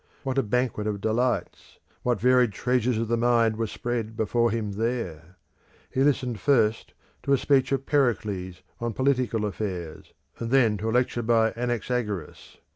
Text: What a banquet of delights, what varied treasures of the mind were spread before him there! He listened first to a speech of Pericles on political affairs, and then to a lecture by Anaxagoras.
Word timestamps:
What 0.23 0.39
a 0.39 0.41
banquet 0.41 0.87
of 0.87 0.99
delights, 0.99 1.77
what 2.01 2.19
varied 2.19 2.53
treasures 2.53 2.97
of 2.97 3.07
the 3.07 3.17
mind 3.17 3.55
were 3.55 3.67
spread 3.67 4.17
before 4.17 4.49
him 4.49 4.71
there! 4.71 5.35
He 5.91 6.01
listened 6.03 6.39
first 6.39 6.95
to 7.21 7.33
a 7.33 7.37
speech 7.37 7.71
of 7.71 7.85
Pericles 7.85 8.63
on 8.79 8.93
political 8.93 9.45
affairs, 9.45 10.11
and 10.39 10.49
then 10.49 10.77
to 10.77 10.89
a 10.89 10.91
lecture 10.91 11.21
by 11.21 11.51
Anaxagoras. 11.55 12.57